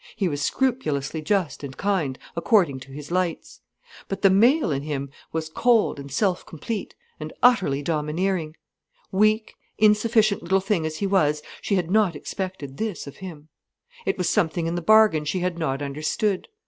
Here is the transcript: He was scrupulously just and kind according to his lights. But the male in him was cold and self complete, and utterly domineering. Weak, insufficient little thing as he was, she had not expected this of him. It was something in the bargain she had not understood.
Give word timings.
He 0.15 0.27
was 0.27 0.41
scrupulously 0.41 1.21
just 1.21 1.63
and 1.63 1.77
kind 1.77 2.17
according 2.35 2.79
to 2.79 2.91
his 2.91 3.11
lights. 3.11 3.61
But 4.07 4.23
the 4.23 4.31
male 4.31 4.71
in 4.71 4.81
him 4.81 5.11
was 5.31 5.47
cold 5.47 5.99
and 5.99 6.11
self 6.11 6.43
complete, 6.43 6.95
and 7.19 7.31
utterly 7.43 7.83
domineering. 7.83 8.55
Weak, 9.11 9.53
insufficient 9.77 10.41
little 10.41 10.59
thing 10.59 10.87
as 10.87 10.97
he 10.97 11.05
was, 11.05 11.43
she 11.61 11.75
had 11.75 11.91
not 11.91 12.15
expected 12.15 12.77
this 12.77 13.05
of 13.05 13.17
him. 13.17 13.49
It 14.03 14.17
was 14.17 14.27
something 14.27 14.65
in 14.65 14.73
the 14.73 14.81
bargain 14.81 15.23
she 15.23 15.41
had 15.41 15.59
not 15.59 15.83
understood. 15.83 16.47